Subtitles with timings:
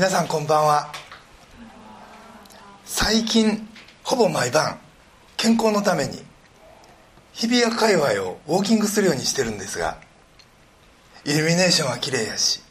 [0.00, 0.90] 皆さんこんばんは。
[2.86, 3.68] 最近
[4.02, 4.78] ほぼ毎晩
[5.36, 6.12] 健康のために
[7.34, 9.98] 日比谷界隈をウォーキングするようにしてるんですが
[11.26, 12.62] イルミネーションは綺麗やし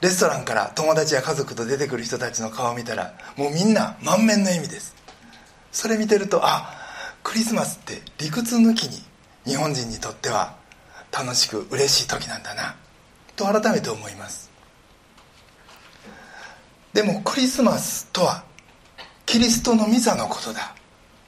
[0.00, 4.96] レストランから友達や家族と出てくる人たちの顔を見たらもうみんな満面の笑みです。
[5.72, 6.72] それ見てるとあ
[7.22, 9.02] クリスマスって理屈抜きに
[9.44, 10.56] 日本人にとっては
[11.12, 12.76] 楽しく嬉しい時なんだな
[13.36, 14.55] と改めて思います。
[16.96, 18.42] でもクリスマスとは
[19.26, 20.74] キリストのミザのことだ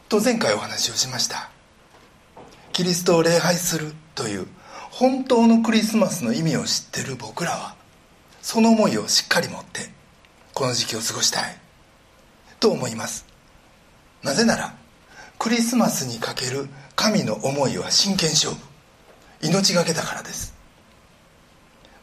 [0.08, 1.50] と前回お話をしました。
[2.72, 4.46] キリストを礼拝するという
[4.90, 7.74] 本当のクリスマスの意味を知ってる僕らは
[8.40, 9.90] その思いをしっかり持って
[10.54, 11.54] この時期を過ごしたい
[12.60, 13.26] と思います。
[14.22, 14.74] なぜなら
[15.38, 18.56] クリスマスにかける神の思いは真剣勝負。
[19.42, 20.54] 命がけだからです。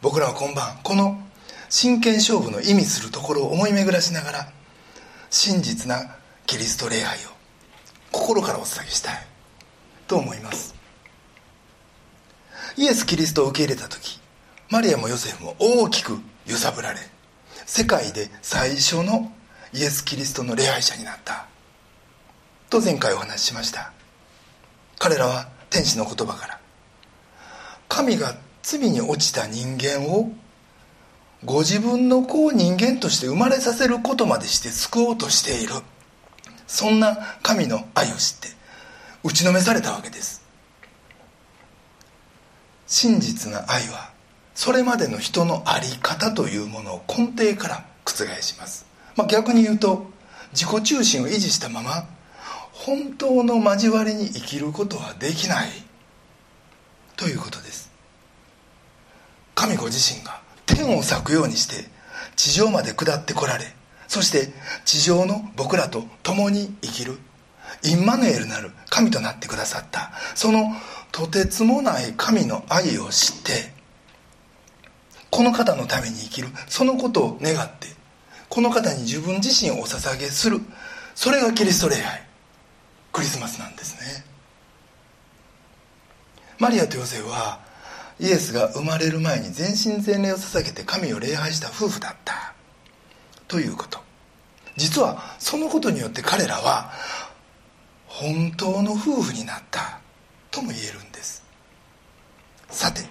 [0.02, 1.25] 僕らは今晩この
[1.68, 4.52] 真剣勝負の意味するところを思い巡らしながら
[5.30, 7.30] 真実なキリスト礼拝を
[8.12, 9.26] 心からお捧げしたい
[10.06, 10.74] と思います。
[12.76, 14.20] イエス・キリストを受け入れた時
[14.70, 17.00] マリアもヨセフも大きく揺さぶられ
[17.64, 19.32] 世界で最初の
[19.72, 21.46] イエス・キリストの礼拝者になった
[22.70, 23.92] と前回お話ししました。
[24.98, 26.60] 彼らは天使の言葉から
[27.88, 30.30] 神が罪に落ちた人間を
[31.46, 35.74] ご自分の子を人間として生まれさせることまでして救おうとしている。
[36.66, 38.48] そんな神の愛を知って
[39.22, 40.44] 打ちのめされたわけです。
[42.88, 44.10] 真実な愛は
[44.56, 48.86] それまでの人の在り方というものを根底から覆します、
[49.16, 50.06] まあ、逆に言うと
[50.52, 52.08] 自己中心を維持したまま
[52.72, 55.68] 本当の交わりに生きることはできない。
[57.16, 57.90] ということです。
[59.54, 61.88] 神ご自身が天を裂くようにして
[62.36, 63.64] 地上まで下ってこられ
[64.08, 64.52] そして
[64.84, 67.18] 地上の僕らと共に生きる
[67.82, 70.12] インマヌエルなる神となってくださった。
[70.34, 70.72] その
[71.12, 73.72] とてつもない神の愛を知って
[75.30, 76.48] この方のために生きる。
[76.68, 77.88] そのことを願って
[78.48, 80.60] この方に自分自身をお捧げする。
[81.14, 82.22] それがキリスト礼拝。
[83.12, 84.24] クリスマスなんですね。
[86.58, 87.60] マリアとヨセフは
[88.18, 92.54] イエスが生まれる前に全身全霊を捧げて神を礼拝した夫婦だった。
[93.48, 93.98] ということ。
[94.76, 96.90] 実はそのことによって彼らは
[98.06, 100.00] 本当の夫婦になった。
[100.50, 101.44] とも言えるんです。
[102.70, 103.02] さて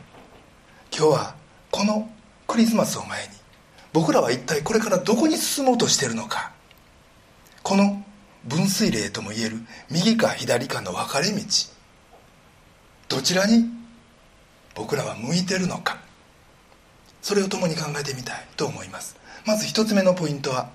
[0.92, 1.36] 今日は
[1.70, 2.10] この
[2.48, 3.30] クリスマスを前に
[3.94, 6.52] 僕らは一体これからどこに進もうとしてるのか。
[7.62, 8.04] この
[8.44, 9.58] 分水嶺ともいえる
[9.90, 11.42] 右か左かの分かれ道。
[13.08, 13.70] どちらに
[14.76, 15.98] 僕らは向いてるのか。
[17.22, 19.18] それを共に考えてみたいと思います。
[19.46, 20.70] まず一つ目のポイントは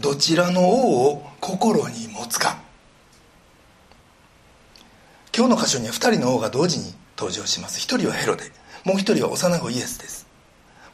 [0.00, 2.58] どちらの王を心に持つか。
[5.36, 7.78] 今日の箇所には2人の王が同時に登場します。
[7.78, 8.44] 1人はヘロデ
[8.84, 10.26] もう1人は幼子イエスです。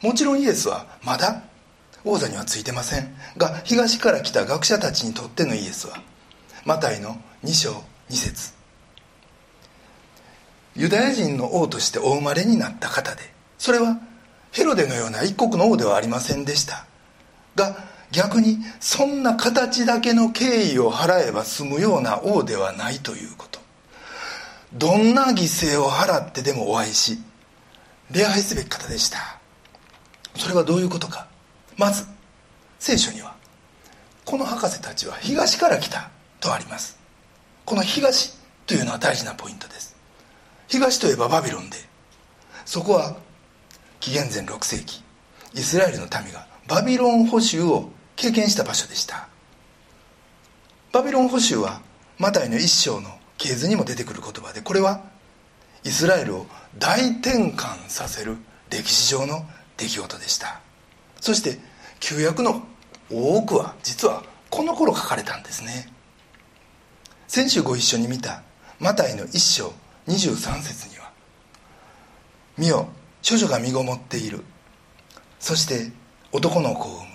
[0.01, 1.43] もちろんイエスはまだ
[2.03, 3.15] 王座にはついてません。
[3.37, 6.01] が東から来た学者たちにとってのイエスは
[6.65, 7.71] マタイの2章
[8.09, 8.60] 2節。
[10.75, 13.99] ユダヤ人の王としてお生まれになった方でそれは
[14.51, 16.85] ヘロデのような一国の王ではありませんでした。
[17.55, 17.75] が
[18.11, 23.59] 逆にそんな形だけの敬意を払えば済むような王ではないということ。
[24.73, 27.17] どんな犠牲を払ってでもお会いし
[28.09, 29.39] 礼拝すべき方でした。
[30.35, 31.27] それはどういうことか。
[31.77, 32.05] まず
[32.79, 33.35] 聖書には
[34.25, 36.09] この博士たちは東から来た
[36.39, 36.97] とあります。
[37.65, 39.90] この東というのは大事なポイントです。
[40.71, 41.77] 東といえばバビロンで
[42.63, 43.17] そこは
[43.99, 45.03] 紀元前6世紀
[45.53, 49.27] イスラエルの民がバビロン捕囚を経験した場所でした。
[50.93, 51.81] バビロン捕囚は
[52.17, 55.01] マタイの一章の系図にも出てくる言葉でこれは
[55.83, 56.45] イスラエルを
[56.77, 58.37] 大転換させる
[58.69, 59.45] 歴史上の
[59.75, 60.61] 出来事でした。
[61.19, 61.57] そして
[61.99, 62.65] 旧約の
[63.11, 65.91] 多くは実はこの頃書かれたんですね。
[67.27, 68.43] 先週ご一緒に見た
[68.79, 69.73] マタイの一章
[70.11, 71.11] 23節には
[72.57, 72.89] 「見よ
[73.27, 74.43] 処女が身ごもっている。
[75.39, 75.91] そして
[76.31, 77.11] 男の子を産む。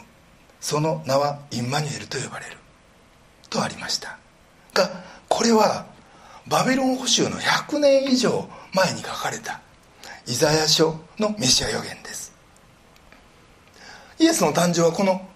[0.60, 2.56] その名はインマニュエルと呼ばれる」
[3.50, 4.18] とありました。
[4.72, 5.86] がこれは
[6.46, 9.60] バビロン捕囚の100年以上前に書かれた
[10.26, 12.32] イザヤ書のメシア予言です。
[14.18, 15.28] イエスの誕生はこの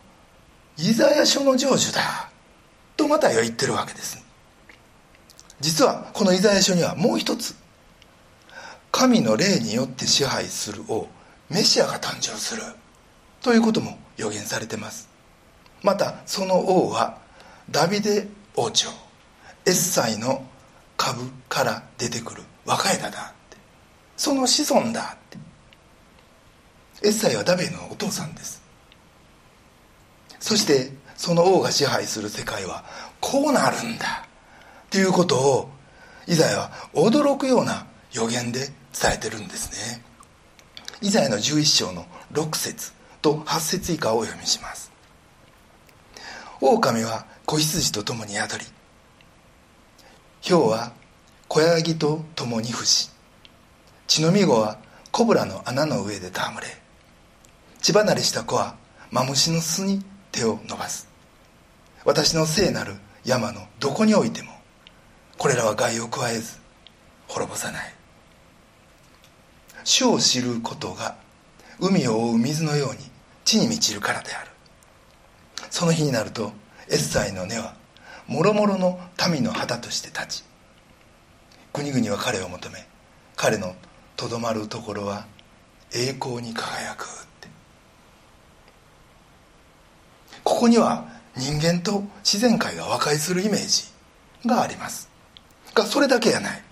[0.78, 2.30] イザヤ書の成就だ。
[2.96, 4.29] とマタイは言ってるわけです。
[5.60, 7.54] 実はこのイザヤ書にはもう一つ
[8.90, 11.06] 神の霊によって支配する王
[11.48, 12.62] メシアが誕生する
[13.42, 15.08] ということも予言されてます。
[15.82, 17.18] またその王は
[17.70, 18.88] ダビデ王朝
[19.66, 20.44] エッサイの
[20.96, 23.56] 株から出てくる若枝だって
[24.16, 25.38] その子孫だって。
[27.02, 28.62] エッサイはダビデのお父さんです。
[30.38, 32.84] そしてその王が支配する世界は
[33.20, 34.26] こうなるんだ。
[34.90, 35.70] っていうことを
[36.26, 38.58] イザヤは驚くような予言で
[38.92, 40.02] 伝えてるんですね。
[41.00, 42.92] イザヤの11章の6節
[43.22, 44.90] と8節以下をお読みします。
[46.60, 48.66] 狼は子羊と共に宿り
[50.42, 50.92] 豹は
[51.46, 53.10] 小ヤギと共に伏し
[54.08, 54.78] 血のみ子は
[55.12, 56.66] コブラの穴の上で戯れ
[57.80, 58.74] 血離れした子は
[59.12, 60.02] マムシの巣に
[60.32, 61.08] 手を伸ばす。
[62.04, 64.59] 私の聖なる山のどこにおいても
[65.40, 66.58] これらは害を加えず
[67.26, 67.94] 滅ぼさない。
[69.84, 71.16] 主を知ることが
[71.78, 72.98] 海を覆う水のように
[73.46, 74.50] 地に満ちるからである。
[75.70, 76.52] その日になると
[76.90, 77.74] エッサイの根は
[78.26, 79.00] もろもろの
[79.30, 80.44] 民の旗として立ち
[81.72, 82.86] 国々は彼を求め
[83.34, 83.74] 彼の
[84.16, 85.24] とどまるところは
[85.94, 87.06] 栄光に輝くっ
[87.40, 87.48] て。
[90.44, 93.84] ここには人間と自然界が和解するイメージ
[94.46, 95.09] があります。
[95.74, 96.62] がそれだけやない。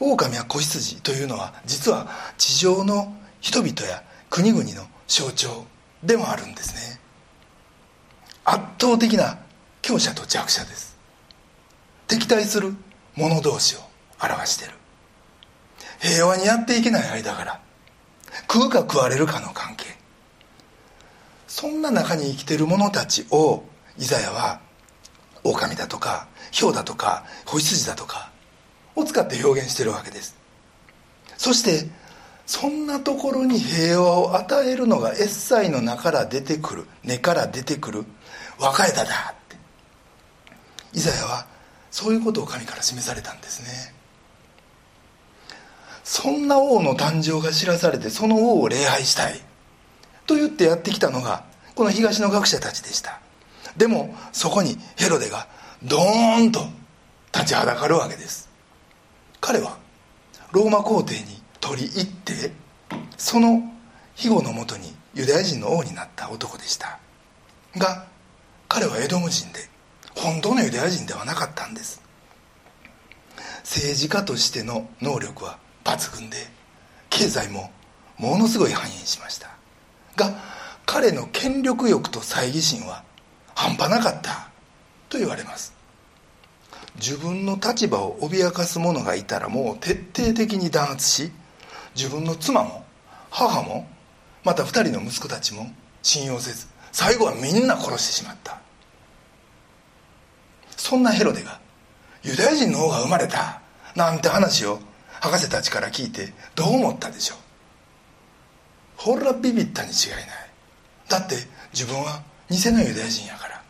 [0.00, 5.64] 狼は子羊というのは実は地上の人々や国々の象徴
[6.02, 7.00] でもあるんですね。
[8.44, 9.38] 圧倒的な
[9.82, 10.96] 強者と弱者です。
[12.06, 12.74] 敵対する
[13.14, 13.78] 者同士を
[14.22, 14.74] 表している。
[16.00, 17.60] 平和にやっていけない間柄。
[18.52, 19.86] 食うか食われるかの関係。
[21.46, 23.62] そんな中に生きている者たちを
[23.96, 24.60] イザヤは
[25.44, 28.30] 狼だとかヒョウだとか子羊だとか
[28.96, 30.36] を使って表現しているわけです。
[31.36, 31.88] そして
[32.46, 38.04] そんなところに平和を与えるのがエッサイの中から出てくる根から出てくる
[38.58, 39.56] 若枝だって。
[40.92, 41.46] イザヤは
[41.90, 43.94] そういうことを神から示されたんですね。
[46.04, 49.40] そんな王の誕生が知らされてその王を礼拝したい。
[50.26, 51.44] と言ってやってきたのが
[51.74, 53.20] この東の学者たちでした。
[53.76, 55.46] でもそこにヘロデが
[55.82, 56.60] ドーンと
[57.32, 58.48] 立ちはだかるわけです。
[59.40, 59.76] 彼は
[60.52, 62.52] ローマ皇帝に取り入って
[63.16, 63.62] その
[64.14, 66.98] 庇護のもとにユダヤ人の王になった男でした。
[67.76, 68.06] が
[68.68, 69.68] 彼はエドム人で
[70.14, 72.00] 本当のユダヤ人ではなかったんです。
[73.62, 76.36] 政治家としての能力は抜群で
[77.10, 77.70] 経済も
[78.16, 79.50] ものすごい繁栄しました。
[80.16, 80.34] が
[80.86, 83.02] 彼の権力欲と猜疑心は
[83.54, 84.48] 半端なかった
[85.08, 85.72] と言われます。
[86.96, 91.32] 自分の立場を脅かす者がいたらもう徹底的に弾圧し
[91.96, 92.84] 自分の妻も
[93.30, 93.88] 母も
[94.44, 95.72] また2人の息子たちも
[96.02, 98.60] 信用せず最後はみんな殺してしまった。
[100.76, 101.60] そんなヘロデが
[102.22, 103.60] ユダヤ人の王が生まれた
[103.96, 104.78] なんて話を
[105.20, 107.38] 博士たちから聞いてどう思ったでしょう?
[108.96, 110.26] ほらビビったに違いない。
[111.08, 111.36] だって
[111.72, 113.62] 自分は偽のユダヤ人やから。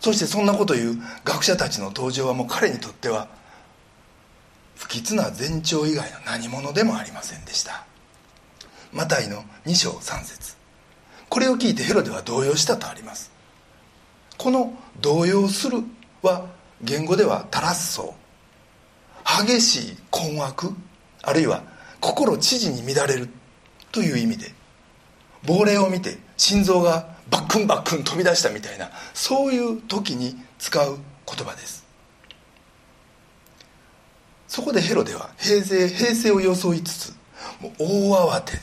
[0.00, 3.28] そしてそんなこと言う学者たちの登場はもう彼にとっては
[4.74, 7.84] 不吉な前兆以外の何者でもありませんでした。
[8.92, 10.56] マタイの2章3節。
[11.28, 13.32] これを聞いてヘロデは動揺したとあります。
[14.36, 15.82] この動揺する
[16.20, 16.46] は
[16.82, 18.14] 言語ではタラッソ
[19.46, 20.74] 激しい困惑
[21.22, 21.62] あるいは
[22.00, 23.28] 心知事に乱れる
[23.92, 24.52] という意味で
[25.46, 31.82] 亡霊を見て心臓がバックンバックン飛び出したみたいなそういう時に使う言葉です。
[34.46, 37.16] そこでヘロデは平成平成を装いつつ
[37.58, 38.58] もう大慌てで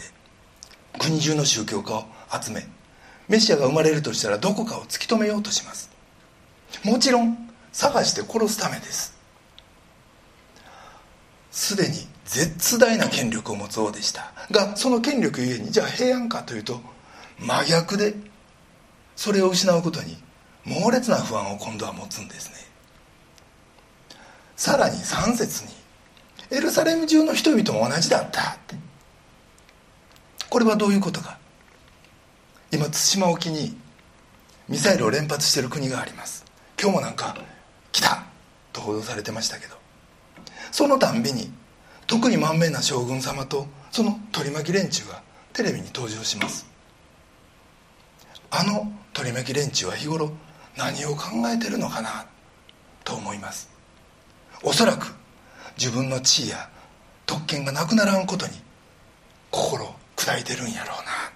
[0.99, 2.05] 国中の宗教家を
[2.39, 2.67] 集め
[3.27, 5.89] メシアが生まれるとしたらどこかを突き止めようとします。
[6.83, 9.17] もちろん探して殺すためです。
[11.49, 16.79] すでに絶大な権力を持つ王でしたがその権力ゆえにじゃあ平安かというと
[17.39, 18.13] 真逆で
[19.19, 20.15] それを失うことに
[20.63, 22.55] 猛烈な不安を今度は持つんですね。
[24.55, 25.71] さらに3節に
[26.51, 28.51] エルサレム中の人々も同じだった。
[28.51, 28.75] って。
[30.49, 31.37] これはどういうことか。
[32.71, 33.75] 今対馬沖に
[34.69, 36.45] ミサイルを連発している国があります。
[36.81, 37.35] 今日もなんか
[37.91, 38.23] 来た。
[38.71, 39.75] と報道されてましたけど。
[40.71, 41.51] そのたんびに
[42.07, 45.21] 特に満面な将軍様とその取り巻き連中が
[45.51, 46.65] テレビに登場します。
[48.49, 50.31] あの取り巻き連中は日頃
[50.77, 52.25] 何を考えてるのかな
[53.03, 53.69] と思います。
[54.63, 55.13] おそらく
[55.77, 56.69] 自分の地位や
[57.25, 58.53] 特権がなくならんことに
[59.51, 61.31] 心を砕いてるんやろうな。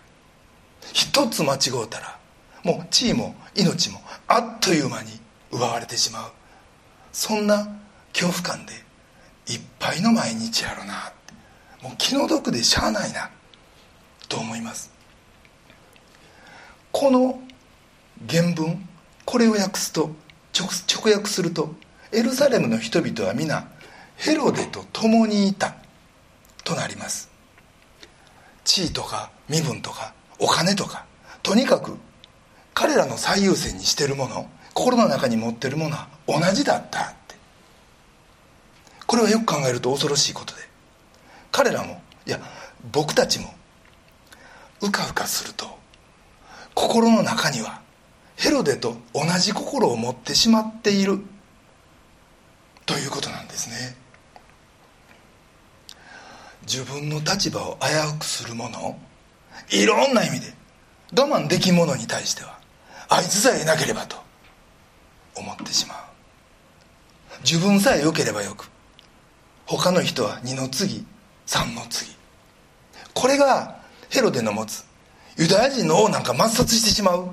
[0.94, 2.20] 一つ間違うたら
[2.64, 5.12] もう地位も命もあっという間に
[5.52, 6.32] 奪われてしまう。
[7.12, 7.68] そんな
[8.14, 8.74] 恐怖感で
[9.48, 11.12] いっぱいの毎日やろうな。
[11.82, 13.30] もう気の毒でしゃあないな。
[14.30, 14.92] と思います。
[16.92, 17.40] この
[18.30, 18.88] 原文
[19.26, 20.12] これを訳すと
[20.54, 21.74] 直訳すると
[22.12, 23.68] エルサレムの人々は皆
[24.16, 25.76] ヘロデと共にいた
[26.64, 27.30] となります。
[28.64, 31.06] 地位とか身分とかお金とか
[31.42, 31.98] とにかく
[32.74, 37.36] 彼らの最優先にしてるもの心の中に持ってるものは同じだったって。
[39.06, 40.62] これはよく考えると恐ろしいことで
[41.52, 42.40] 彼らもいや
[42.92, 43.54] 僕たちも
[44.82, 45.68] うかうかすると
[46.74, 47.83] 心の中には
[48.36, 51.20] ヘロデと同じ心を持ってしまっている。
[52.86, 53.96] ということなんですね。
[56.66, 58.98] 自分の立場を危うくするもの
[59.70, 60.54] いろんな意味で
[61.12, 62.58] 我慢できんものに対しては
[63.10, 64.16] あいつさえいなければと
[65.36, 65.98] 思ってしまう。
[67.44, 68.70] 自分さえ良ければよく
[69.66, 71.06] 他の人は二の次
[71.46, 72.16] 三の次。
[73.14, 74.86] これがヘロデの持つ
[75.38, 77.30] ユダヤ人の王なんか抹殺してしまう。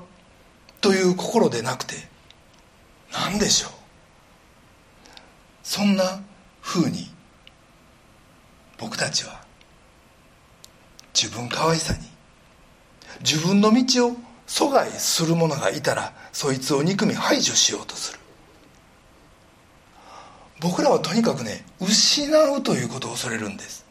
[0.81, 1.95] という心でなくて
[3.13, 3.73] 何でしょう？
[5.63, 6.23] そんな
[6.61, 7.11] ふうに
[8.79, 9.41] 僕たちは
[11.15, 12.01] 自分可愛さに
[13.21, 18.21] 自分の道を阻害する者がいたらそいつを憎み排除しようとする。
[20.61, 23.87] 僕らはとにかくね失うということを恐れるんです。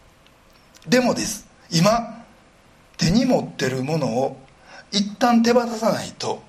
[0.88, 1.48] でもです。
[1.72, 2.25] 今
[2.98, 4.38] 手に持ってるものを
[4.91, 6.41] 一旦手放さないと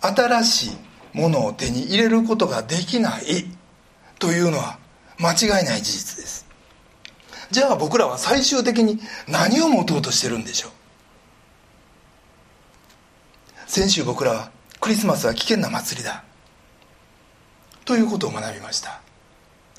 [0.00, 0.70] 新しい
[1.16, 3.46] ものを手に入れることができない
[4.18, 4.78] というのは
[5.18, 6.46] 間違いない事実です。
[7.50, 8.98] じゃあ僕らは最終的に
[9.28, 10.70] 何を持とうとしてるんでしょう？
[13.66, 14.50] 先週僕らは
[14.80, 16.24] クリスマスは危険な祭りだ。
[17.84, 19.00] ということを学びました。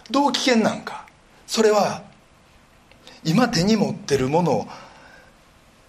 [0.09, 1.05] どう危険なんか？
[1.45, 2.03] それは
[3.23, 4.67] 今手に持ってるものを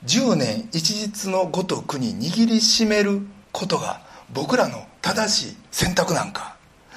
[0.05, 4.01] 10年一日のごとくに握りしめることが
[4.33, 6.57] 僕らの正しい選択なんか。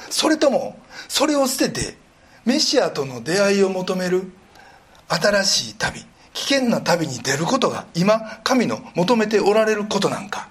[0.09, 1.97] それともそれを捨てて
[2.45, 4.31] メシアとの出会いを求める
[5.07, 10.49] 新しい旅危険な旅に出ることが今神の求めておられることなんか。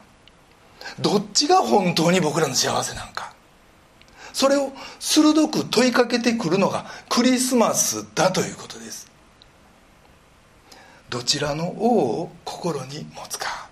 [0.98, 3.32] どっちが本当に僕らの幸せなんか。
[4.32, 9.10] それを鋭く問いかけてくるのがクリスマスだということです。
[11.08, 13.68] どちらの王を心に持つか。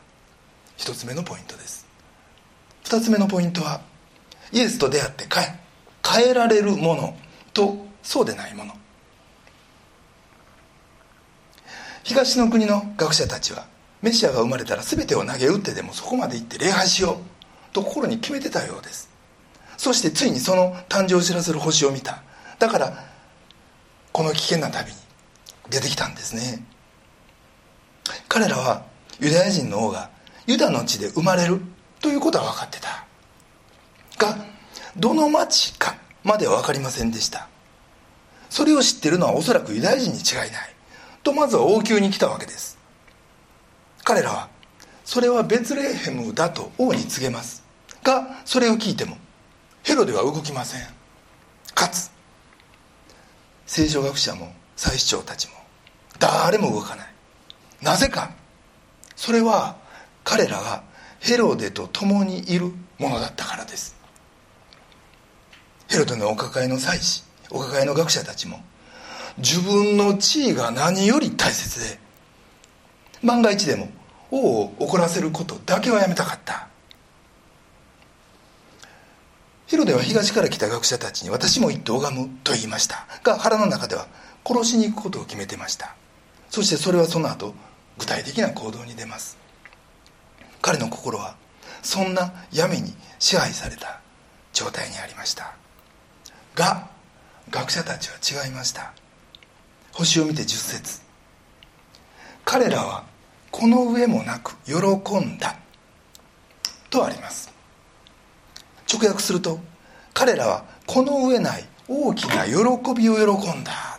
[0.76, 1.87] 一つ目のポイントです。
[2.88, 3.82] 二つ目のポイントは
[4.50, 5.60] イエスと出会って変え
[6.02, 7.18] 変えられるもの。
[7.52, 8.72] とそうでないもの。
[12.02, 13.66] 東の国の学者たちは
[14.00, 17.74] メシアが生まれたら全てを投げ打ってでもそこまで行って礼拝しよう。
[17.74, 19.10] と心に決めてたようです。
[19.76, 22.22] そしてついにその誕生を知らせる星を見た。
[22.58, 23.04] だから
[24.12, 24.96] この危険な旅に
[25.68, 26.64] 出てきたんですね。
[28.28, 28.86] 彼らは
[29.20, 30.08] ユダヤ人の王が
[30.46, 31.60] ユダの地で生まれる。
[32.00, 33.04] ということは分かってた。
[34.18, 34.36] が
[34.96, 37.48] どの町かまでは分かりませんでした。
[38.50, 40.74] それを知ってるのはおそらくユダヤ人に違いない。
[41.22, 42.78] とまずは王宮に来たわけです。
[44.04, 44.48] 彼らは
[45.04, 47.62] それはベツレヘムだと王に告げます。
[48.02, 49.16] がそれを聞いても
[49.82, 50.80] ヘロデは動きません。
[51.74, 52.10] かつ
[53.66, 55.54] 聖書学者も祭司長たちも
[56.18, 57.06] 誰も動かない。
[57.82, 58.30] なぜか
[59.14, 59.76] それは
[60.24, 60.82] 彼らが
[61.20, 63.96] ヘロデと共にいるものだったからです。
[65.88, 68.60] ヘロデのお抱えの祭司お抱えの学者たちも
[69.38, 71.98] 自分の地位が何より大切で
[73.22, 73.88] 万が一でも
[74.30, 76.68] 王を怒らせることだけはやめたかった。
[79.66, 83.06] ヒロデは東から来た学者たちに私も一頭拝むと言いました。
[83.22, 84.06] が腹の中では
[84.44, 85.94] 殺しに行くことを決めてました。
[86.50, 87.54] そしてそれはその後
[87.98, 89.37] 具体的な行動に出ます。
[90.60, 91.36] 彼の心は
[91.82, 94.00] そんな闇に支配された
[94.52, 95.54] 状態にありました。
[96.54, 96.88] が
[97.50, 98.92] 学者たちは違いました。
[99.92, 101.00] 星を見て10節。
[102.44, 103.04] 彼らは
[103.50, 104.74] この上もなく喜
[105.18, 105.56] んだ。
[106.90, 107.52] とあります。
[108.92, 109.60] 直訳すると
[110.14, 113.97] 彼らはこの上ない大きな喜びを喜んだ。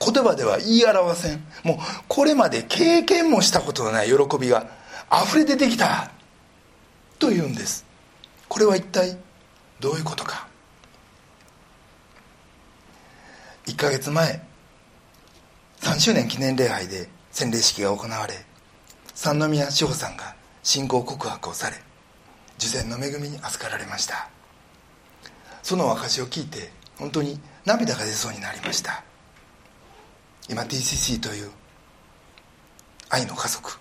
[0.00, 1.44] 言葉では言い表せん。
[1.64, 1.76] もう
[2.06, 4.66] これまで経験もしたことのない喜びが
[5.26, 6.10] 溢れ出てきた。
[7.18, 7.84] というんです。
[8.48, 9.18] これは一体
[9.80, 10.46] どういうことか。
[13.66, 14.40] 1ヶ月前
[15.80, 18.34] 3周年記念礼拝で洗礼式が行われ
[19.14, 21.76] 三宮志保さんが信仰告白をされ
[22.56, 24.30] 受善の恵みに預かられました。
[25.62, 29.04] その証を聞いて本当に涙が出そうになりました。
[30.48, 31.50] 今 TCC という
[33.10, 33.78] 愛の家族。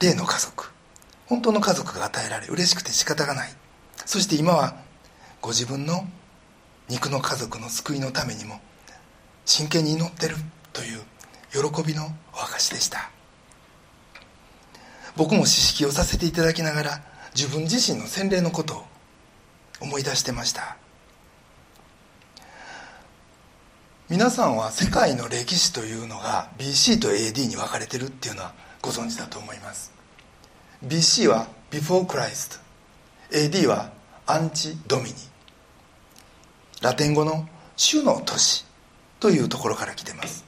[0.00, 0.70] 霊の家族。
[1.26, 3.50] 本当の家族が与えられ嬉しくて仕方がない。
[4.06, 4.76] そして今は
[5.40, 6.06] ご自分の
[6.88, 8.60] 肉の家族の救いのためにも
[9.44, 10.36] 真剣に祈ってる
[10.72, 11.00] という
[11.52, 13.10] 喜びのお証でした。
[15.16, 17.02] 僕も知識をさせていただきながら
[17.34, 18.84] 自分自身の洗礼のことを
[19.80, 20.76] 思い出してました。
[24.10, 29.92] 皆さんは世界の歴史というのが BC と AD に分かれてるっていうのはご存知だと思います。
[30.82, 32.58] BC は Before Christ
[33.30, 33.92] AD は
[34.26, 35.14] アンチ・ドミニ。
[36.80, 37.46] ラテン語の
[37.76, 38.64] 主の年
[39.20, 40.46] というところから来てます。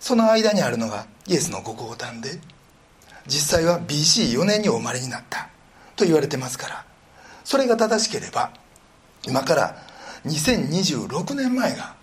[0.00, 2.40] その間にあるのがイエスのご降誕で
[3.28, 5.50] 実際は BC4 年にお生まれになった
[5.94, 6.84] と言われてますから
[7.44, 8.50] それが正しければ
[9.26, 9.76] 今から
[10.26, 11.94] 2026年前が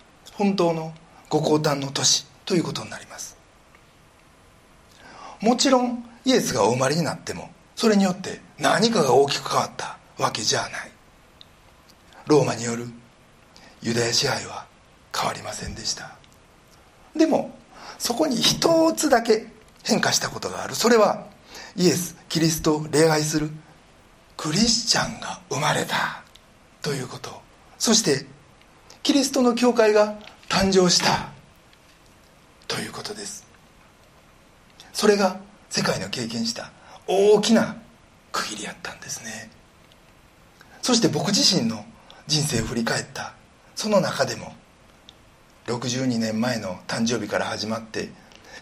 [0.42, 0.92] 本当の
[1.28, 3.36] ご降誕の年ということになります。
[5.40, 10.70] もちろんイエスがお生まれになってもそれによって何かが大きく変わったわけじゃない。
[12.26, 12.88] ローマによる
[13.82, 14.66] ユダヤ支配は
[15.16, 16.10] 変わりませんでした。
[17.14, 17.56] でも
[18.00, 19.46] そこに一つだけ
[19.84, 20.74] 変化したことがある。
[20.74, 21.24] それは
[21.76, 23.48] イエスキリストを礼拝する
[24.36, 26.24] クリスチャンが生まれた
[26.82, 27.30] ということ。
[27.78, 28.26] そして
[29.04, 30.16] キリストの教会が
[30.52, 31.30] 誕生した
[32.68, 33.46] ということです。
[34.92, 35.40] それが
[35.70, 36.70] 世界の経験した
[37.06, 37.74] 大きな
[38.32, 39.50] 区切りやったんですね。
[40.82, 41.86] そして僕自身の
[42.26, 43.32] 人生を振り返った
[43.74, 44.52] その中でも
[45.68, 48.10] 62年前の誕生日から始まって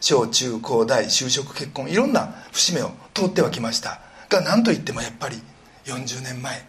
[0.01, 4.01] 小中高大就職結婚いろんな節目を通ってはきました。
[4.29, 5.43] が何といってもやっぱり
[5.87, 6.65] 40年前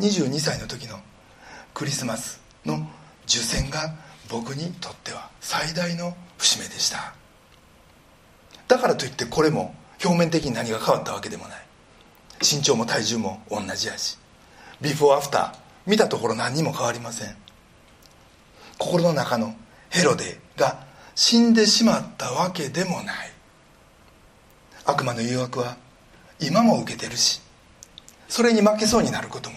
[0.00, 1.00] 22歳の時の
[1.74, 2.88] クリスマスの
[3.26, 3.94] 受選が
[4.28, 7.14] 僕にとっては最大の節目でした。
[8.68, 11.58] だからといってこれも表面的に何が変わったわけでもない。
[12.40, 14.18] 身長も体重も同じやし。
[14.80, 15.54] ビフォーアフター
[15.86, 17.36] 見たところ何にも変わりません。
[18.78, 19.54] 心の中の
[19.90, 20.84] ヘロデが
[21.14, 23.30] 死んでしまったわけでもない。
[24.84, 25.76] 悪魔の誘惑は
[26.40, 27.40] 今も受けてるし
[28.28, 29.56] それに負けそうになることも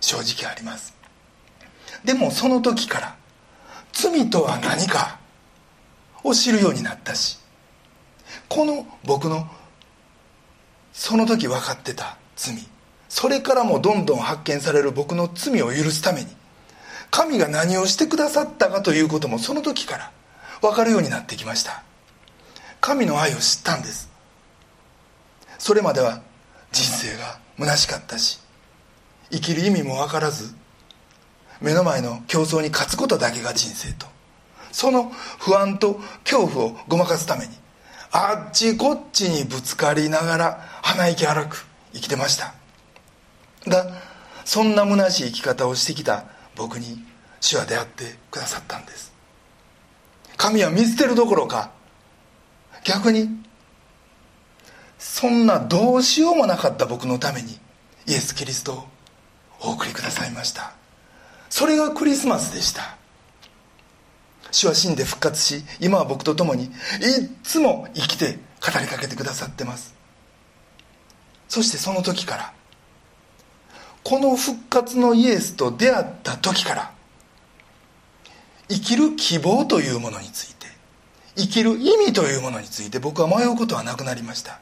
[0.00, 0.94] 正直あります。
[2.04, 3.16] でもその時から
[3.92, 5.18] 罪とは何か
[6.24, 7.38] を知るようになったし
[8.48, 9.46] この僕の
[10.92, 12.56] その時分かってた罪
[13.08, 16.28] それからもどんどん発見される僕の罪を許すために
[17.10, 20.12] 神が何をしてくださったかということもその時から
[20.62, 21.82] 分かるようになってきました。
[22.80, 24.10] 神の愛を知ったんです。
[25.58, 26.22] それまでは
[26.72, 28.40] 人生が虚しかったし
[29.30, 30.54] 生きる意味も分からず
[31.62, 34.06] 目の前の競争に勝つことだけが人生と。
[34.72, 37.52] その不安と恐怖をごまかすために
[38.10, 42.54] あっちこっちにぶつかりながら鼻息荒く生きてました。
[43.66, 43.86] が
[44.44, 46.24] そんな虚しい生き方をしてきた
[46.56, 47.04] 僕に
[47.40, 49.12] 主は出会ってくださったんです。
[50.36, 51.70] 神は見捨てるどころか
[52.84, 53.28] 逆に
[54.98, 57.58] そんなどうしようもなかった僕のために
[58.06, 58.88] イエス・キリストを
[59.60, 60.81] お送りくださいました。
[61.52, 62.96] それがクリスマスでした。
[64.52, 66.70] 主は死んで復活し今は僕と共にいっ
[67.42, 69.94] つも生きて語りかけてくださってます。
[71.50, 72.52] そしてその時から
[74.02, 76.90] この復活のイエスと出会った時から
[78.70, 80.66] 生きる希望というものについて
[81.36, 84.58] 生きる意味というものについて僕は迷うことはなくなりました。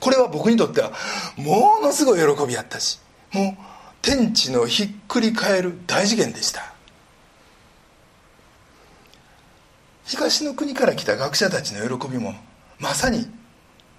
[0.00, 0.90] これは僕にとっては
[1.36, 2.98] ものすごい喜びやったし
[3.32, 3.73] もう
[4.04, 6.74] 天地のひっくり返る大事件でした。
[10.04, 12.34] 東の国から来た学者たちの喜びも
[12.78, 13.26] まさに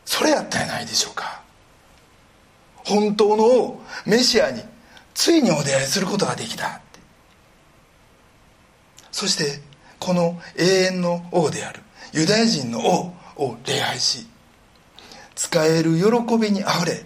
[0.06, 1.42] それやったやないでしょうか。
[2.76, 4.62] 本当の王メシアに
[5.16, 6.82] ついにお出会いすることができた。
[9.12, 9.60] そして
[9.98, 11.82] この永遠の王である
[12.14, 14.28] ユダヤ人の王を礼拝し
[15.34, 17.06] 使える喜びにあふれ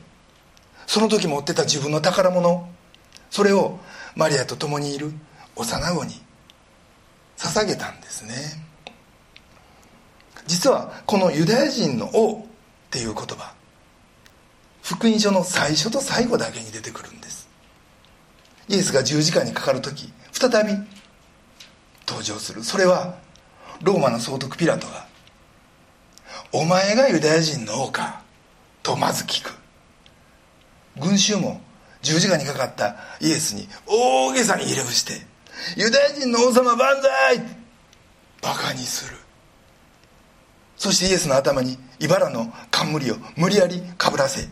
[0.86, 2.68] その時持ってた自分の宝物
[3.30, 3.80] それを
[4.16, 5.12] マリアと共にいる
[5.56, 6.16] 幼子に
[7.38, 8.34] 捧げたんですね。
[10.48, 12.46] 実はこのユダヤ人の王っ
[12.90, 13.54] ていう言葉
[14.82, 17.48] 福音書の最初と最後だけに出てくるんです。
[18.68, 20.74] イエスが十字架にかかる時再び
[22.08, 22.64] 登場する。
[22.64, 23.16] それは
[23.82, 25.08] ローマの総督ピラトが
[26.52, 28.24] お前がユダヤ人の王か
[28.82, 29.54] とまず聞く。
[31.00, 31.62] 群衆も
[32.02, 35.26] 十字架にかかったイエスに大げさにひれ伏して
[35.76, 37.44] 「ユダヤ人の王様万歳!」
[38.42, 39.18] バカにする。
[40.78, 44.48] そしてイエスの頭に茨の冠を無理やりかぶらせ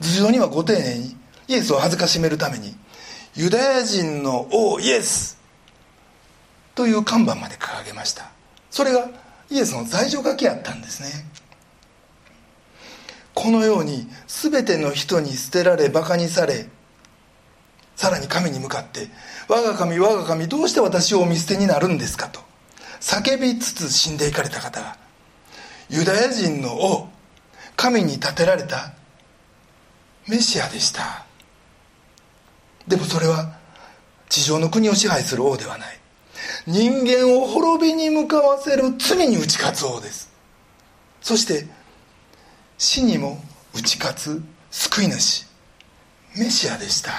[0.00, 2.74] 頭上にはご丁寧にイエスを恥ずかしめるために
[3.34, 5.38] ユダヤ人の王イエス
[6.74, 8.30] という看板まで掲げました。
[8.70, 9.10] それが
[9.50, 11.26] イエスの罪状書きやったんですね。
[13.42, 16.68] このように全ての人に捨てられバカにされ
[17.96, 19.08] さらに神に向かって
[19.50, 22.38] 「我が神我が神どうして私をお見捨てになるんですか?」と
[23.00, 24.96] 叫びつつ死んでいかれた方が
[25.90, 27.08] ユダヤ人の王
[27.74, 28.92] 神に立てられた
[30.28, 31.26] メシアでした
[32.86, 33.56] でもそれは
[34.28, 35.98] 地上の国を支配する王ではない
[36.68, 40.30] 人間を滅びに向かわせる罪に打ち勝つ王です
[41.20, 41.81] そして
[42.84, 43.40] 死にも
[43.72, 44.42] 打ち勝つ
[44.72, 45.46] 救い主
[46.36, 47.12] メシアでした。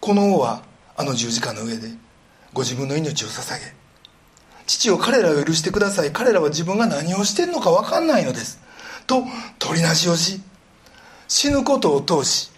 [0.00, 0.62] この王は
[0.96, 1.88] あの十字架の上で
[2.52, 3.74] ご自分の命を捧げ
[4.66, 8.62] 父を彼らを許してください彼らは自分が何をしてるのか分かんないのです
[9.08, 9.24] と
[9.58, 10.40] 取りなしをし
[11.26, 12.52] 死ぬことを通し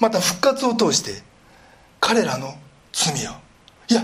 [0.00, 1.22] また復活を通して
[2.00, 2.54] 彼らの
[2.92, 3.30] 罪を
[3.88, 4.02] いや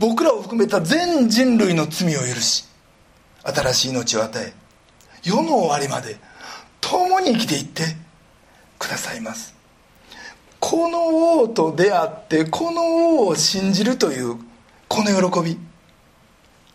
[0.00, 2.64] 僕らを含めた全人類の罪を許し
[3.44, 4.63] 新しい命を与え
[5.24, 6.18] 世の終わりまで
[6.80, 7.96] 共に生きていって
[8.78, 9.54] くださいます。
[10.60, 14.36] この王と出会ってこの王を信じるという
[14.88, 15.58] この喜び。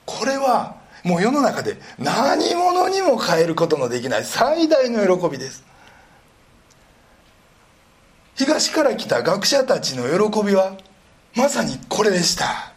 [0.05, 5.63] これはもう世の中で何者にも変えることのできない最大の喜びです。
[8.35, 10.77] 東から来た学者たちの喜びは
[11.35, 12.73] まさにこれでした。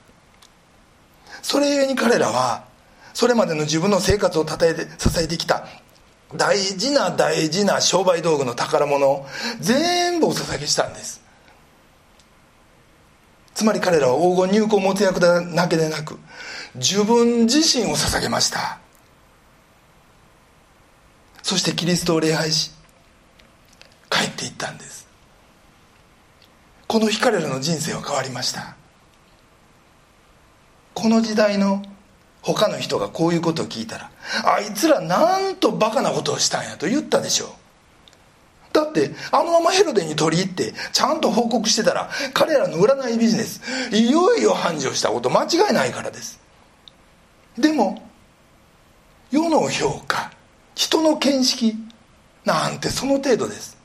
[1.40, 2.64] それゆえに彼らは
[3.14, 5.66] それまでの自分の生活をたたえて支えてきた
[6.34, 9.26] 大事な大事な商売道具の宝物を
[9.60, 11.22] 全部お捧げしたんです。
[13.54, 16.18] つまり彼らは黄金入魂持つ役だけでなく
[16.74, 18.78] 自分自身を捧げました。
[21.42, 22.70] そしてキリストを礼拝し
[24.08, 25.06] 帰っていったんです。
[26.86, 28.76] この日彼らの人生は変わりました。
[30.94, 31.82] この時代の
[32.42, 34.10] 他の人がこういうことを聞いたら
[34.44, 37.48] あいつらなんとバカなことをしたんやと言ったでしょう。
[38.72, 43.60] だってあのままヘロデに取り入ってちゃんと報告してたら彼らの占いビジネス
[43.94, 46.40] いよいよ繁盛したこと間違いないからです。
[47.56, 48.02] でも
[49.30, 50.32] 世の評価
[50.74, 51.76] 人の見識
[52.44, 53.78] なんてその程度です。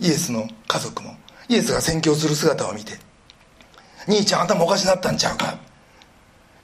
[0.00, 1.16] イエスの家族も
[1.48, 2.92] イエスが宣教する姿を見て
[4.06, 5.58] 「兄ちゃん頭おかしなったんちゃうか」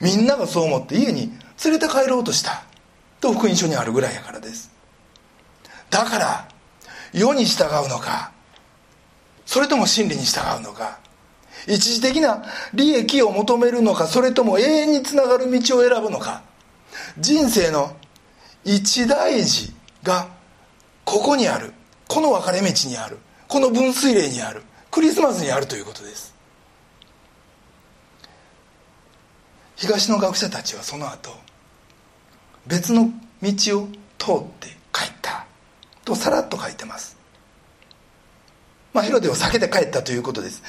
[0.05, 1.33] みんながそう思って家に
[1.65, 2.63] 連れて帰ろうとした。
[3.23, 4.71] と福音書にあるぐらいやからです。
[5.89, 6.49] だから
[7.15, 8.31] 世に従うのか
[9.47, 10.99] それとも真理に従うのか
[11.67, 16.43] 一時的な利益を求めるのかそれとも永遠につながる道を選ぶのか
[17.19, 17.97] 人生の
[18.65, 20.29] 一大事が
[21.05, 21.73] ここにある。
[22.09, 23.19] この分かれ道にある。
[23.49, 24.63] この分水嶺にある。
[24.91, 26.34] クリスマスにあるということです。
[29.85, 31.31] 東の学者たちはその後
[32.67, 33.11] 別の
[33.43, 35.45] 道を通って帰った
[36.07, 37.19] とさらっと書いてます。
[38.95, 40.63] まあヘロデを避けて帰ったということです。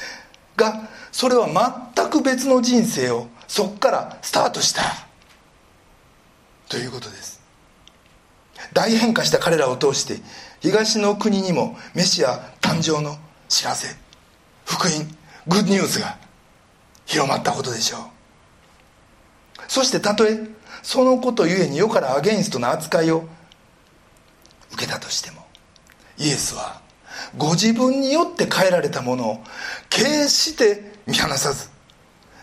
[0.58, 1.48] がそれは
[1.96, 4.82] 全く別の人生をそこからスタートした
[6.68, 7.42] ということです。
[8.74, 10.18] 大変化した彼らを通して
[10.60, 13.96] 東の国にもメシア誕生の知らせ
[14.66, 15.08] 福音
[15.48, 16.18] グッドニュースが
[17.06, 18.15] 広まったことでしょう。
[19.68, 20.40] そしてたとえ
[20.84, 23.28] そのことゆえに世からアゲインストの扱いを
[24.74, 25.46] 受けたとしても
[26.18, 26.82] イエスは
[27.38, 29.44] ご自分によって変えられたものを
[29.90, 31.70] 決して見放さず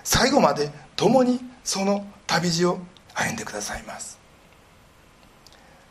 [0.05, 2.79] 最後まで共にその旅路を
[3.15, 4.19] 歩んでくださいます。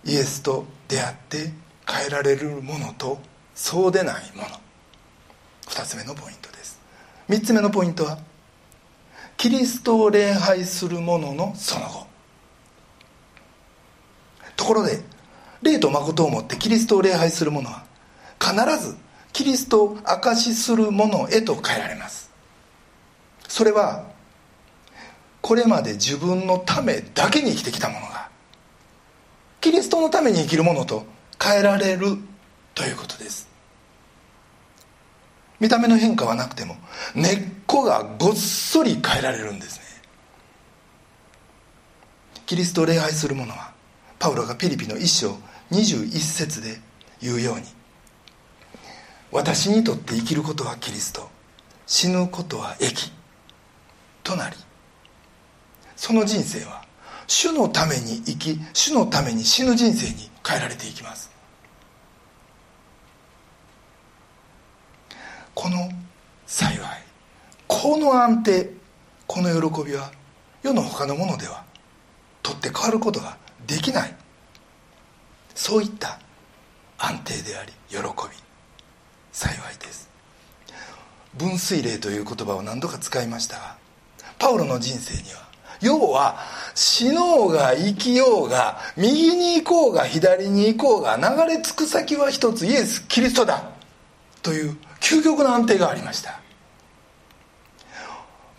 [0.04, 1.38] イエスと出会って
[1.88, 3.20] 変えられるものと
[3.54, 4.48] そうでないもの。
[5.68, 6.80] 2つ目のポイントです。
[7.30, 8.18] 3つ目のポイントは
[9.42, 12.06] キリストを礼拝する者のその後。
[14.56, 15.02] ところで
[15.64, 17.84] 霊と誠をもってキリストを礼拝する者は
[18.40, 18.96] 必ず
[19.34, 22.30] キリストを証しする者へと変えられます。
[23.48, 24.06] それは
[25.42, 28.30] これまで自分のためだけに生きてきた者が
[29.60, 31.08] キリストのために生きる者と
[31.42, 32.16] 変えられる
[32.76, 33.51] ということです。
[35.62, 36.76] 見た目の変化はなくても
[37.14, 39.86] 根っこがごっそり変えられるんですね。
[42.48, 43.72] キリストを礼拝する者は
[44.18, 45.38] パウロがピリピの一章
[45.72, 46.80] 21節で
[47.22, 47.62] 言うように
[49.32, 51.30] 私にとって生きることはキリスト
[51.86, 53.12] 死ぬことは益
[54.24, 54.58] となり
[55.96, 56.84] その人生は
[57.28, 61.31] 主のために生き主のために死ぬ人生に変えられていきます。
[65.54, 65.90] この
[66.46, 66.82] 幸い
[67.68, 68.70] この安定
[69.28, 70.12] この喜びは
[70.64, 71.64] 世の他のものでは
[72.44, 74.16] 取って変わることができない。
[75.56, 76.20] そういった
[76.98, 78.02] 安定であり喜び
[79.32, 80.10] 幸いです。
[81.38, 83.78] 分水嶺という言葉を何度か使いましたが
[84.38, 85.48] パウロの人生には
[85.82, 86.38] 要は
[86.76, 93.64] 死のうが生きようが右に行こうが左に行こうが流れ着く先は一つイエス・キリストだ
[94.44, 96.40] という究極の安定がありました。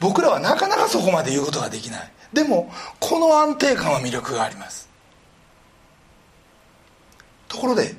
[0.01, 2.13] 僕らはなかなかそこまで言うことができない。
[2.33, 4.91] でもこの安定感は魅力があります。
[7.49, 7.95] ところで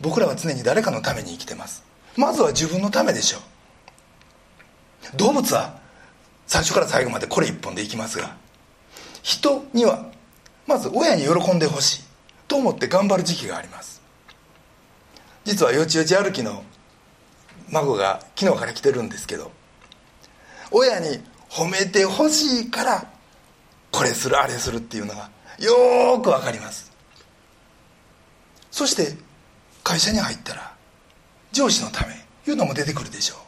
[0.00, 1.84] 僕らは常に誰かのために生きてます。
[2.16, 5.16] まずは自分のためでしょう。
[5.16, 5.78] 動物は
[6.46, 8.36] 最初から最後までこれ一本でいきますが
[9.22, 10.06] 人には
[10.66, 12.04] まず親に喜んでほしい
[12.48, 14.02] と思って頑張る時期があります。
[15.44, 16.62] 実はよちよち歩きの
[17.70, 19.50] 孫が昨日から来てるんですけど
[20.70, 23.06] 親に褒めてほしいから
[23.90, 26.92] これするあれするっていうのがよくわかります。
[28.72, 29.16] そして
[29.84, 30.74] 会社に入ったら
[31.52, 32.14] 上司のため
[32.46, 33.38] いうのも出てくるでしょう。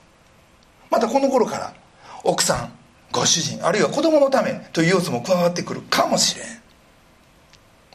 [0.88, 1.74] またこの頃から
[2.22, 2.72] 奥さん
[3.10, 6.46] ご主人あるいは子供のためという要素も加わってくるかもしれん。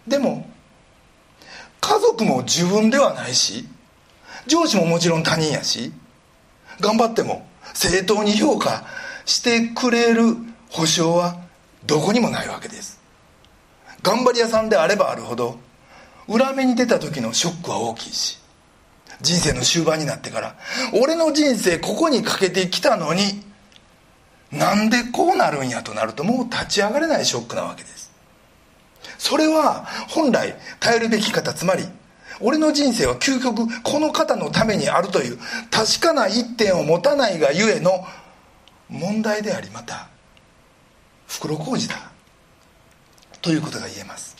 [0.07, 0.49] でも
[1.79, 3.67] 家族も自分ではないし
[4.45, 5.93] 上司ももちろん他人やし
[6.81, 8.83] 頑張っても正当に評価
[9.25, 10.35] してくれる
[10.69, 11.39] 保証は
[11.85, 12.99] どこにもないわけです。
[14.03, 15.59] 頑張り屋さんであればあるほど
[16.27, 18.39] 裏目に出た時のショックは大きいし
[19.21, 20.55] 人生の終盤になってから
[20.99, 23.43] 俺の人生ここにかけてきたのに
[24.51, 28.11] なんでこうなるんやとなるともう立ち上がれないショックなわけです。
[29.17, 31.85] それは本来耐えるべき方つまり
[32.41, 35.37] 俺の人生は究極この方のためにあるという
[35.69, 38.05] 確かな一点を持たないがゆえの
[38.89, 40.09] 問題でありまた
[41.27, 42.11] 袋小路だ
[43.41, 44.35] ということが言えます。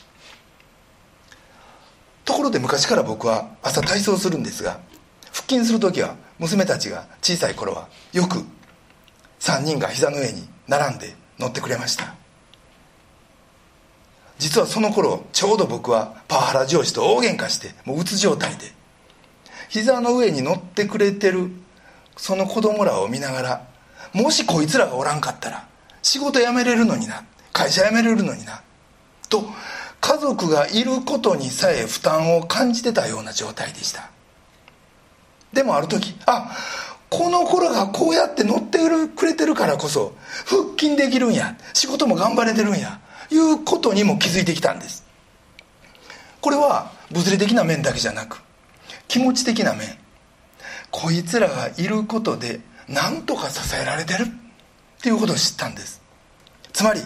[2.25, 4.79] ところで昔から僕は朝体操するんですが
[5.31, 8.45] 腹筋する時は娘たちが小さい頃はよく
[9.39, 12.20] 3人が膝の上に並んで乗ってくれました。
[14.41, 18.73] 実はその頃ちょうど僕はパワハラ上司と大喧嘩してもううつ状態で。
[19.69, 21.51] 膝の上に乗ってくれてる
[22.17, 23.67] その子供らを見ながら
[24.13, 25.67] もしこいつらがおらんかったら
[26.01, 27.23] 仕事辞めれるのにな
[27.53, 28.63] 会社辞めれるのにな
[29.29, 29.45] と
[30.01, 34.09] 家族がいることにさえ負担を感じてたような状態でした。
[35.53, 36.51] でもある時あ
[37.09, 38.79] この頃がこうやって乗って
[39.15, 42.99] くれてるからこそ腹筋できるんや仕事も頑張れてるんや
[43.31, 45.05] いうことにも気づいてきたんです。
[46.41, 48.41] これは物理的な面だけじゃなく
[49.07, 49.97] 気持ち的な面。
[50.89, 56.01] こいつらがいることで何とか支えられてるっていうことを知ったんです。
[56.73, 57.01] つまり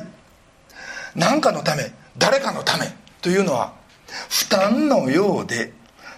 [1.16, 3.74] 何かのため誰かのためというのは
[4.30, 5.74] 負担のようで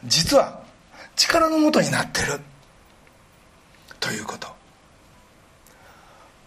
[0.06, 0.62] 実は
[1.16, 2.40] 力のもとになってる
[4.00, 4.48] ということ。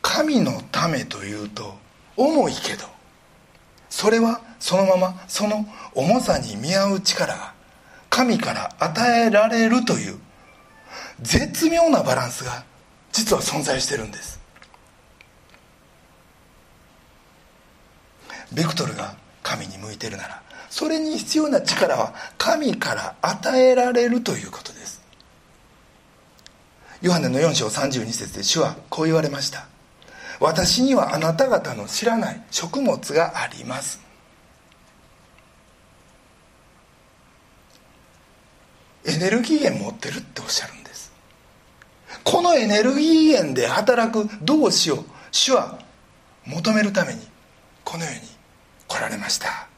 [0.02, 1.74] 神のためというと
[2.16, 2.86] 重いけど
[3.90, 7.52] それはそのままその重さに見合う力が
[8.08, 10.18] 神から与えられるという
[11.20, 12.64] 絶妙なバランスが
[13.12, 14.40] 実は存在してるんです。
[18.52, 25.02] ベクトルが神に向いてるならそれに必要な力は神から与えられるということです。
[27.02, 29.66] ヨハネの4章32節で主はこう言われました。
[30.40, 34.00] 私にはあなた方の知らない食物があります。
[39.04, 41.12] エネルギー源持ってるっておっしゃるんです。
[42.24, 45.78] このエネルギー源で働く同志を主は
[46.46, 47.20] 求めるために
[47.84, 48.20] この世に
[48.88, 49.68] 来られました。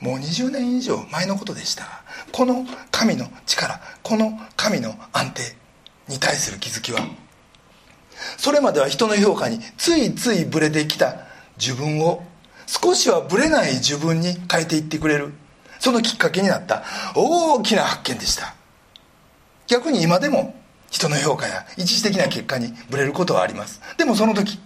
[0.00, 2.02] もう20年以上前のことでした。
[2.30, 5.56] この神の力この神の安定
[6.08, 7.00] に対する気づきは
[8.36, 11.26] それまでは人の評価についついブレてきた
[11.58, 12.24] 自分を
[12.66, 15.32] 少しはブレない自分に変えていってくれる。
[15.80, 16.82] そのきっかけになった。
[17.14, 18.54] 大きな発見でした。
[19.66, 20.54] 逆に今でも
[20.90, 23.80] 人の評価や一時的な結果にブレることはあります。
[23.96, 24.58] でもその時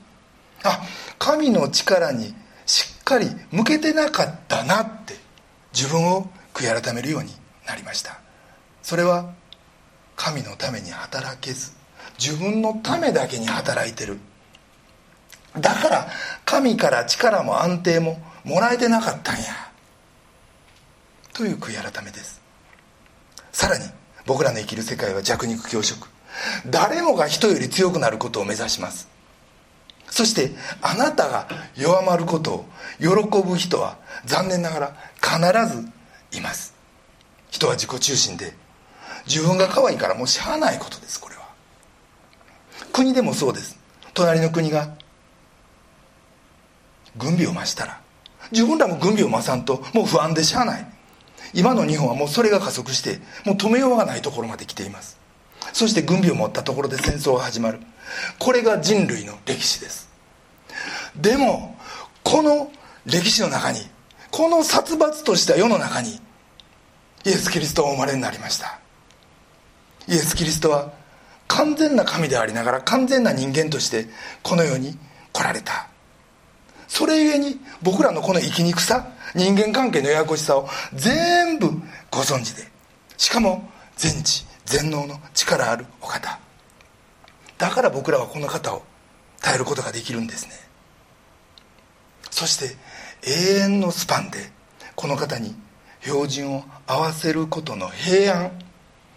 [0.65, 0.83] あ
[1.19, 2.35] 神の力に
[2.67, 5.15] しっかり向けてなかったなって
[5.75, 7.33] 自分を悔い改めるように
[7.67, 8.21] なりました。
[8.83, 9.33] それは
[10.17, 11.73] 神のために働けず
[12.23, 14.21] 自分のためだけに働いてる。
[15.59, 16.09] だから
[16.45, 19.43] 神から力も安定ももらえてなかったんや。
[21.33, 22.41] という悔い改めです。
[23.51, 23.85] さらに
[24.25, 26.09] 僕らの生きる世界は弱肉強食。
[26.67, 29.09] 誰もが人より強くなることを目指します。
[30.09, 32.65] そしてあなたが弱まることを
[33.01, 33.09] 喜
[33.43, 35.89] ぶ人は残念ながら必ず
[36.39, 36.73] います。
[37.51, 38.55] 人は自己中心で
[39.27, 41.32] 自分が可愛いからもうしゃあないことですこれ。
[42.93, 43.79] 国でもそうです。
[44.15, 44.95] 隣の国が。
[47.17, 48.01] 軍備を増したら。
[48.51, 50.87] 自分らも軍備を増さんともう不安でしゃあない。
[51.55, 55.19] 今の日本はもうそれが加速してもう止めようがないところまで来ています。
[55.73, 57.81] そして軍備を持ったところで戦争が始まる。
[58.39, 60.11] これが人類の歴史です。
[61.17, 61.77] でも
[62.23, 62.71] この
[63.05, 63.81] 歴史の中に
[64.31, 66.21] この殺伐とした世の中に
[67.25, 68.79] イエス・キリストはお生まれになりました。
[70.09, 70.93] イエス・キリストは
[71.49, 74.07] 完全な神でありながら完全な人間として
[74.43, 74.97] この世に
[75.33, 75.89] 来られた。
[76.89, 81.69] それゆえに僕らのこの生きにくさ人間関係のややこしさを全部
[82.11, 82.71] ご存知で。
[83.17, 86.39] しかも全知全能の力あるお方。
[87.59, 88.83] だから僕らはこの方を
[89.41, 90.53] 耐えることができるんですね。
[92.31, 92.77] そして
[93.25, 94.39] 永遠のスパンで
[94.97, 95.55] この方に
[96.03, 98.51] 標準を合わせることの平安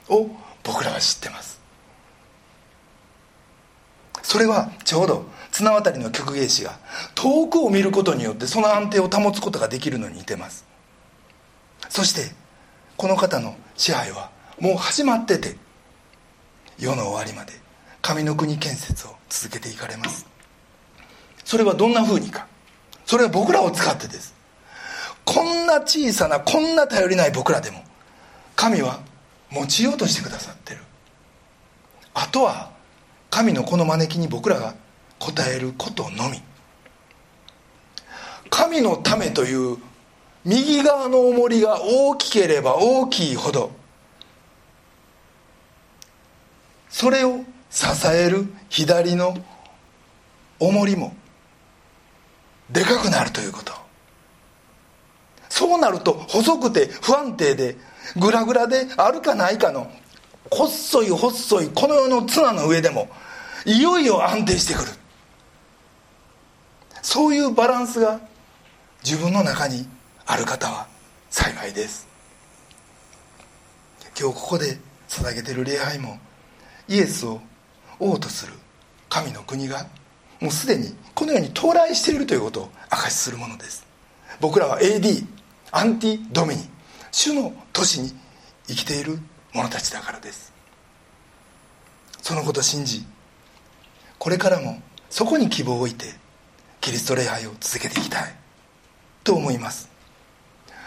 [0.10, 0.30] を
[0.64, 1.55] 僕らは知ってます。
[4.26, 6.80] それはちょうど綱渡りの曲芸師が
[7.14, 10.66] 遠くを見ることによってその安定を保つことができるのに似てます。
[11.90, 12.34] そして
[12.98, 15.56] この方の支配はもう始まってて
[16.80, 17.54] 世の終わりまで
[18.02, 20.26] 神の国建設を続けていかれます。
[21.44, 22.48] それはどんなふうにか。
[23.06, 24.34] それは僕らを使ってです。
[25.24, 27.84] こんな小さなこんな頼りない僕らでも
[28.56, 29.02] 神は
[29.52, 30.80] 持ちようとしてくださってる。
[32.16, 32.75] あとは
[33.30, 34.76] 神のこの招きに僕らが
[35.20, 36.42] 応えることのみ。
[38.50, 39.78] 神のためという
[40.46, 43.72] 右側の重りが大きければ大きいほど
[46.90, 49.36] それを支える左の
[50.60, 51.16] 重りも
[52.70, 53.74] でかくなるということ。
[55.50, 57.78] そうなると細くて不安定で
[58.18, 59.90] グラグラであるかないかの
[60.52, 63.10] 細い細いこの世の綱の上でも
[63.66, 64.92] いよいよ安定してくる。
[67.02, 68.20] そういうバランスが
[69.04, 69.88] 自分の中に
[70.26, 70.88] ある方は
[71.30, 72.08] 幸いです。
[74.20, 74.78] 今日ここで
[75.08, 76.18] 捧げてる礼拝も
[76.88, 77.42] イエスを
[78.00, 78.54] 王とする
[79.10, 79.88] 神の国が
[80.40, 83.86] もうすでにこのように到来しているということを証しするものです。
[84.40, 85.26] 僕らは AD
[85.72, 86.70] アンティ・ドミニ
[87.12, 88.12] 主の都市に
[88.68, 89.20] 生きている。
[89.56, 90.54] 者たちだからです。
[92.22, 93.06] そのことを信じ
[94.20, 96.06] これからもそこに希望を置いて
[96.82, 98.36] キリスト礼拝を続けていきたい
[99.24, 99.90] と思います。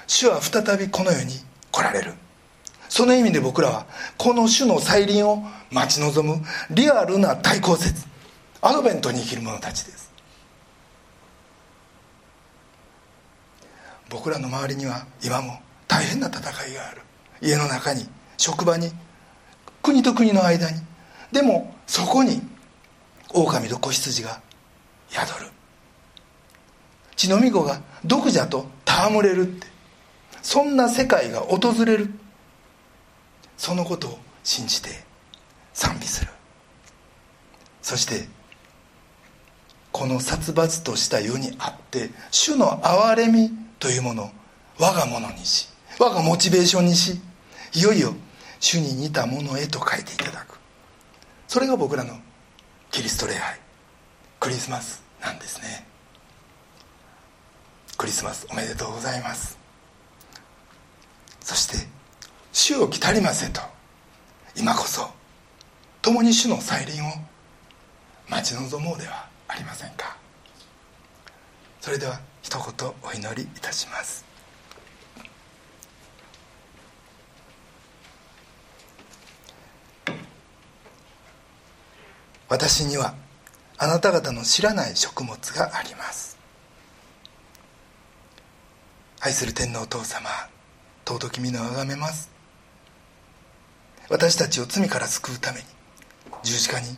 [0.07, 1.35] 主は再びこの世に
[1.70, 2.12] 来られる。
[2.88, 8.07] その意味で僕らはこの主の再臨を待ち望むリアルな対抗説
[8.61, 10.12] アドベントに生きる者たちです。
[14.09, 17.02] 僕らの周りには今も大変な戦いがある。
[17.40, 18.90] 家の中に職場に
[19.83, 20.81] 国と国の間に。
[21.31, 22.40] でもそこに
[23.35, 24.40] 狼と子羊が
[25.11, 25.51] 宿る。
[27.16, 29.66] 血のみ子が毒蛇と戯れるって。
[30.40, 32.11] そんな世界が訪れる。
[33.59, 34.88] そのことを信じて
[35.75, 36.31] 賛美する。
[37.83, 38.29] そして
[39.92, 44.31] この殺伐とした世にあって主の憐れみというものを
[44.79, 47.21] 我がものにし我がモチベーションにし
[47.75, 48.15] いよいよ
[48.61, 50.59] 主に似たものへと書いていただく。
[51.46, 52.19] それが僕らの
[52.90, 53.61] キリスト礼拝。
[54.40, 55.87] クリスマスなんですね。
[57.96, 59.59] クリスマスおめでとうございます。
[61.40, 61.87] そして
[62.52, 63.61] 主を来たりませと。
[64.56, 65.09] 今こそ。
[66.00, 67.13] 共に主の再臨を。
[68.29, 70.17] 待ち望もうではありませんか。
[71.81, 74.27] それでは一言お祈りいたします。
[82.49, 83.15] 私には
[83.77, 86.38] あなた方の知らない食物があります。
[89.21, 90.31] 愛する天皇お父様
[91.05, 92.31] 尊き皆をあがめます。
[94.09, 95.67] 私たちを罪から救うために
[96.42, 96.96] 十字架に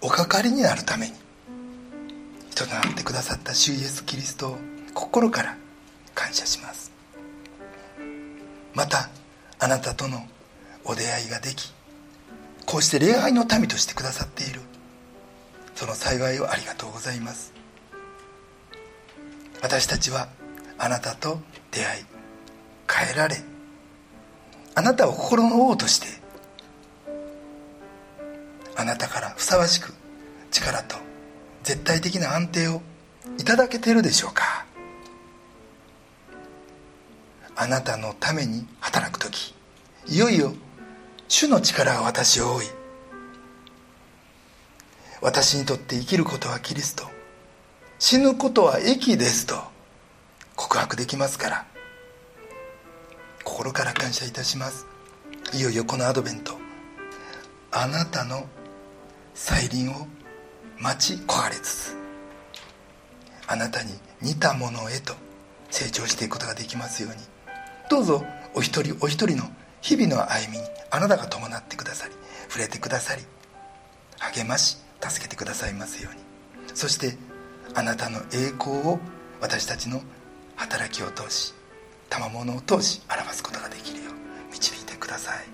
[0.00, 1.14] おかかりになるために
[2.50, 4.58] 人となってくださった主イエス・キリストを
[4.94, 5.56] 心から
[6.14, 6.92] 感謝します。
[8.74, 9.10] また
[9.58, 10.26] あなたとの
[10.84, 11.72] お出会いができ
[12.66, 14.60] こうして礼拝の民としてくださっている。
[15.74, 17.52] その幸いをありがとうございます。
[19.60, 20.28] 私たちは
[20.78, 21.40] あなたと
[21.70, 22.04] 出会い
[22.90, 23.38] 変えられ
[24.74, 26.06] あなたを心の王として
[28.76, 29.94] あなたからふさわしく
[30.50, 30.96] 力と
[31.62, 32.82] 絶対的な安定を
[33.38, 34.66] いただけているでしょうか。
[37.56, 39.54] あなたのために働く時
[40.08, 40.52] いよいよ
[41.28, 42.66] 主の力が私を覆い
[45.20, 47.04] 私にとって生きることはキリスト
[47.98, 49.54] 死ぬことは益ですと
[50.56, 51.66] 告白できますから
[53.42, 54.86] 心から感謝いたします。
[55.52, 56.58] いよいよこのアドベント
[57.70, 58.46] あなたの
[59.34, 60.06] 再臨を
[60.78, 61.96] 待ち焦がれつつ
[63.46, 65.14] あなたに似たものへと
[65.70, 67.18] 成長していくことができますように。
[67.90, 69.44] どうぞお一人お一人の
[69.84, 72.14] 日々の歩みにあなたが伴ってくださり
[72.48, 73.22] 触れてくださり
[74.18, 76.20] 励まし助けてくださいますように。
[76.74, 77.18] そして
[77.74, 78.98] あなたの栄光を
[79.42, 80.00] 私たちの
[80.56, 81.52] 働きを通し
[82.08, 84.14] 賜物を通し表すことができるよう
[84.52, 85.44] 導いてください。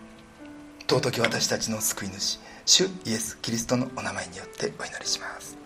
[0.89, 5.59] 尊き私たちの救い主主イエス・キリストのお名前によってお祈りします。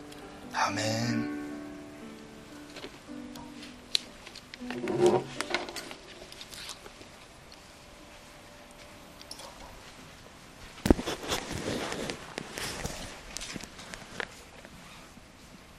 [0.55, 1.45] アメン。